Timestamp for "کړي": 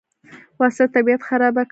1.63-1.69